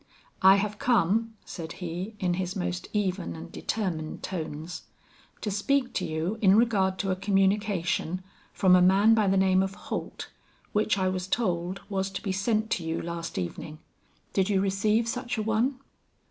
[0.41, 4.85] "I have come," said he, in his most even and determined tones,
[5.41, 9.61] "to speak to you in regard to a communication from a man by the name
[9.61, 10.31] of Holt,
[10.73, 13.77] which I was told was to be sent to you last evening.
[14.33, 15.77] Did you receive such a one?"